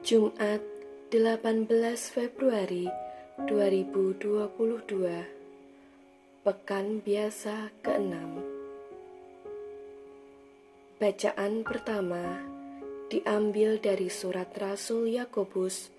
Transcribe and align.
Jumat 0.00 0.64
18 1.12 1.68
Februari 2.08 2.88
2022 3.44 4.48
Pekan 6.40 7.04
Biasa 7.04 7.68
ke-6 7.84 8.16
Bacaan 10.96 11.60
pertama 11.68 12.40
diambil 13.12 13.76
dari 13.76 14.08
surat 14.08 14.48
Rasul 14.56 15.20
Yakobus 15.20 15.92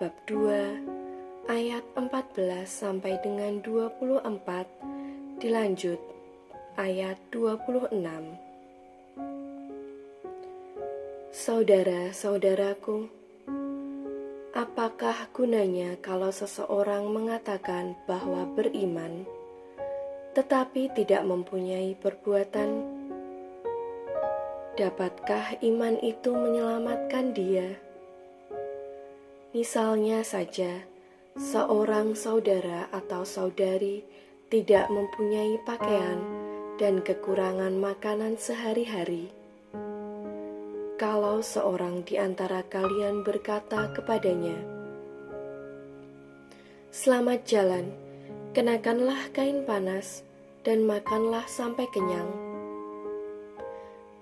bab 0.00 0.16
2 0.24 1.52
ayat 1.52 1.84
14 2.00 2.64
sampai 2.64 3.20
dengan 3.20 3.60
24 3.60 5.44
dilanjut 5.44 6.00
ayat 6.80 7.20
26 7.28 7.92
Saudara-saudaraku 11.28 13.23
Apakah 14.54 15.34
gunanya 15.34 15.98
kalau 15.98 16.30
seseorang 16.30 17.10
mengatakan 17.10 17.98
bahwa 18.06 18.46
beriman, 18.54 19.26
tetapi 20.38 20.94
tidak 20.94 21.26
mempunyai 21.26 21.98
perbuatan? 21.98 22.86
Dapatkah 24.78 25.58
iman 25.58 25.98
itu 25.98 26.30
menyelamatkan 26.30 27.34
dia? 27.34 27.82
Misalnya 29.50 30.22
saja, 30.22 30.86
seorang 31.34 32.14
saudara 32.14 32.86
atau 32.94 33.26
saudari 33.26 34.06
tidak 34.54 34.86
mempunyai 34.86 35.58
pakaian 35.66 36.22
dan 36.78 37.02
kekurangan 37.02 37.74
makanan 37.74 38.38
sehari-hari 38.38 39.34
kalau 40.94 41.42
seorang 41.42 42.06
di 42.06 42.14
antara 42.14 42.62
kalian 42.62 43.26
berkata 43.26 43.90
kepadanya, 43.90 44.54
"Selamat 46.94 47.42
jalan, 47.42 47.90
kenakanlah 48.54 49.34
kain 49.34 49.66
panas 49.66 50.22
dan 50.62 50.86
makanlah 50.86 51.50
sampai 51.50 51.90
kenyang." 51.90 52.30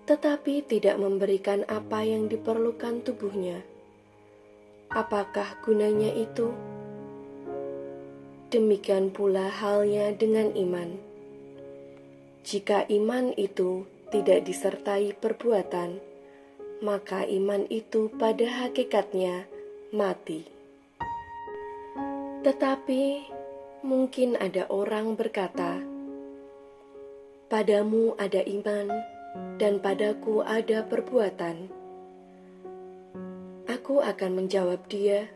Tetapi 0.09 0.65
tidak 0.65 0.97
memberikan 0.97 1.69
apa 1.69 2.09
yang 2.09 2.33
diperlukan 2.33 3.05
tubuhnya. 3.05 3.61
Apakah 4.89 5.61
gunanya 5.61 6.09
itu? 6.17 6.57
Demikian 8.49 9.13
pula 9.13 9.49
halnya 9.49 10.09
dengan 10.17 10.57
iman. 10.57 10.97
Jika 12.49 12.89
iman 12.89 13.33
itu 13.37 13.85
tidak 14.13 14.45
disertai 14.45 15.17
perbuatan, 15.17 16.12
maka 16.83 17.23
iman 17.23 17.63
itu 17.71 18.11
pada 18.19 18.67
hakikatnya 18.67 19.47
mati. 19.95 20.43
Tetapi 22.43 23.03
mungkin 23.87 24.35
ada 24.35 24.67
orang 24.67 25.15
berkata, 25.15 25.79
"Padamu 27.47 28.19
ada 28.19 28.43
iman, 28.43 28.91
dan 29.63 29.79
padaku 29.79 30.43
ada 30.43 30.83
perbuatan." 30.83 31.71
Aku 33.71 34.03
akan 34.03 34.43
menjawab 34.43 34.83
dia, 34.91 35.31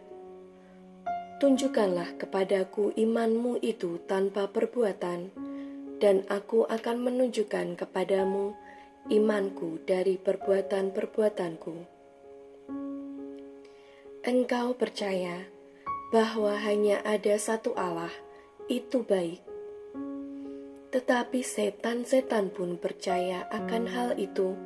"Tunjukkanlah 1.38 2.18
kepadaku 2.18 2.90
imanmu 2.98 3.62
itu 3.62 4.02
tanpa 4.10 4.50
perbuatan, 4.50 5.30
dan 6.02 6.26
aku 6.26 6.66
akan 6.66 7.06
menunjukkan 7.06 7.78
kepadamu." 7.78 8.65
Imanku 9.06 9.78
dari 9.86 10.18
perbuatan-perbuatanku. 10.18 11.74
Engkau 14.26 14.74
percaya 14.74 15.46
bahwa 16.10 16.58
hanya 16.58 16.98
ada 17.06 17.38
satu 17.38 17.70
Allah, 17.78 18.10
itu 18.66 19.06
baik. 19.06 19.38
Tetapi 20.90 21.38
setan-setan 21.38 22.50
pun 22.50 22.82
percaya 22.82 23.46
akan 23.54 23.84
hal 23.86 24.10
itu, 24.18 24.58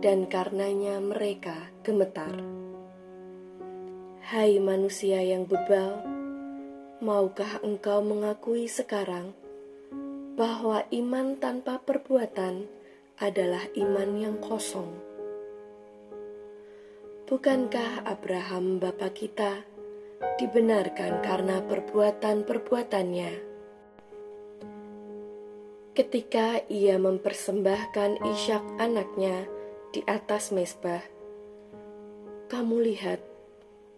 dan 0.00 0.32
karenanya 0.32 1.04
mereka 1.04 1.68
gemetar. 1.84 2.40
Hai 4.24 4.56
manusia 4.64 5.20
yang 5.20 5.44
bebal, 5.44 6.00
maukah 7.04 7.60
engkau 7.60 8.00
mengakui 8.00 8.64
sekarang 8.64 9.36
bahwa 10.40 10.88
iman 10.88 11.36
tanpa 11.36 11.76
perbuatan 11.84 12.64
adalah 13.22 13.62
iman 13.78 14.10
yang 14.18 14.36
kosong. 14.42 14.90
Bukankah 17.24 18.04
Abraham 18.04 18.82
bapa 18.82 19.08
kita 19.14 19.64
dibenarkan 20.36 21.22
karena 21.24 21.62
perbuatan-perbuatannya? 21.64 23.32
Ketika 25.94 26.58
ia 26.66 26.98
mempersembahkan 26.98 28.18
Ishak 28.34 28.82
anaknya 28.82 29.46
di 29.94 30.02
atas 30.10 30.50
mesbah, 30.50 31.00
kamu 32.50 32.82
lihat 32.82 33.22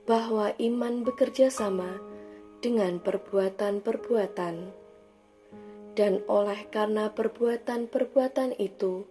bahwa 0.04 0.54
iman 0.60 1.02
bekerja 1.02 1.48
sama 1.48 1.98
dengan 2.60 3.00
perbuatan-perbuatan 3.00 4.85
dan 5.96 6.20
oleh 6.28 6.68
karena 6.68 7.08
perbuatan-perbuatan 7.08 8.60
itu, 8.60 9.08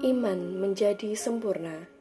iman 0.00 0.56
menjadi 0.56 1.12
sempurna. 1.12 1.92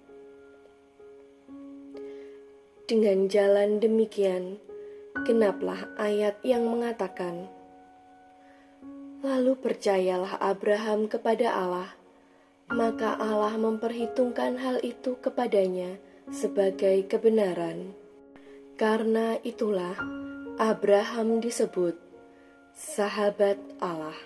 Dengan 2.87 3.27
jalan 3.27 3.83
demikian, 3.83 4.55
genaplah 5.27 5.91
ayat 5.99 6.39
yang 6.47 6.71
mengatakan, 6.71 7.51
Lalu 9.21 9.53
percayalah 9.53 10.41
Abraham 10.41 11.05
kepada 11.05 11.53
Allah, 11.53 11.93
maka 12.73 13.19
Allah 13.19 13.53
memperhitungkan 13.53 14.57
hal 14.57 14.81
itu 14.81 15.13
kepadanya 15.21 16.01
sebagai 16.33 17.05
kebenaran. 17.05 17.93
Karena 18.79 19.37
itulah 19.45 19.93
Abraham 20.57 21.37
disebut 21.37 22.10
sahabat 22.75 23.59
Allah. 23.83 24.17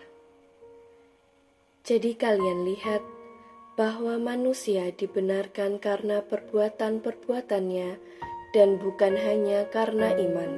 Jadi, 1.85 2.17
kalian 2.17 2.65
lihat 2.65 3.05
bahwa 3.75 4.15
manusia 4.17 4.89
dibenarkan 4.95 5.77
karena 5.83 6.23
perbuatan-perbuatannya 6.23 7.89
dan 8.55 8.69
bukan 8.79 9.13
hanya 9.19 9.67
karena 9.69 10.15
iman. 10.15 10.51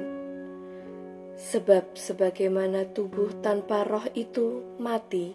Sebab, 1.34 1.98
sebagaimana 1.98 2.88
tubuh 2.94 3.34
tanpa 3.42 3.82
roh 3.84 4.06
itu 4.14 4.62
mati, 4.78 5.34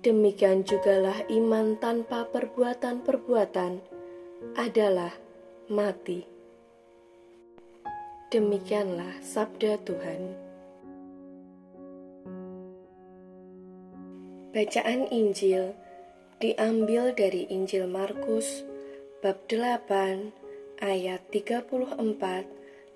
demikian 0.00 0.64
jugalah 0.64 1.28
iman 1.28 1.76
tanpa 1.76 2.24
perbuatan-perbuatan 2.28 3.84
adalah 4.56 5.12
mati. 5.68 6.24
Demikianlah 8.28 9.24
sabda 9.24 9.80
Tuhan. 9.84 10.47
Bacaan 14.48 15.04
Injil 15.12 15.76
diambil 16.40 17.12
dari 17.12 17.44
Injil 17.52 17.84
Markus 17.84 18.64
bab 19.20 19.44
8 19.44 20.32
ayat 20.80 21.20
34 21.28 22.00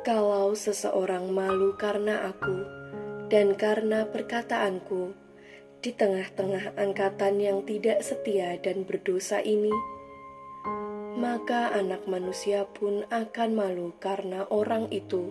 Kalau 0.04 0.52
seseorang 0.52 1.32
malu 1.32 1.72
karena 1.80 2.28
aku 2.28 2.68
dan 3.32 3.56
karena 3.56 4.04
perkataanku 4.04 5.16
di 5.80 5.96
tengah-tengah 5.96 6.76
angkatan 6.76 7.40
yang 7.40 7.64
tidak 7.64 8.04
setia 8.04 8.60
dan 8.60 8.84
berdosa 8.84 9.40
ini, 9.40 9.72
maka 11.22 11.70
Anak 11.70 12.10
Manusia 12.10 12.66
pun 12.66 13.06
akan 13.06 13.50
malu 13.54 13.94
karena 14.02 14.42
orang 14.50 14.90
itu 14.90 15.30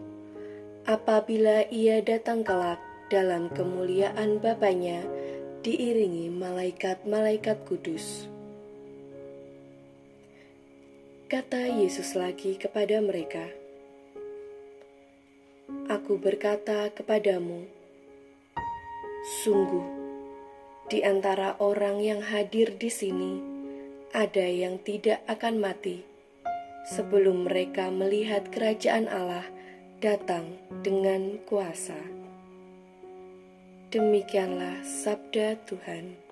apabila 0.88 1.68
ia 1.68 2.00
datang 2.00 2.48
kelak 2.48 2.80
dalam 3.12 3.52
kemuliaan 3.52 4.40
Bapaknya 4.40 5.04
diiringi 5.68 6.32
malaikat-malaikat 6.32 7.68
kudus. 7.68 8.32
Kata 11.28 11.68
Yesus 11.68 12.16
lagi 12.16 12.56
kepada 12.56 13.04
mereka, 13.04 13.52
Aku 15.92 16.16
berkata 16.16 16.88
kepadamu, 16.96 17.68
sungguh 19.44 19.88
di 20.88 21.04
antara 21.04 21.60
orang 21.60 22.00
yang 22.00 22.24
hadir 22.24 22.80
di 22.80 22.88
sini 22.88 23.50
ada 24.12 24.44
yang 24.44 24.75
tidak 24.84 25.24
akan 25.31 25.63
mati 25.63 26.04
sebelum 26.84 27.48
mereka 27.48 27.88
melihat 27.88 28.52
kerajaan 28.52 29.08
Allah 29.08 29.48
datang 30.04 30.60
dengan 30.84 31.40
kuasa. 31.48 31.96
Demikianlah 33.92 34.84
sabda 34.84 35.60
Tuhan. 35.68 36.31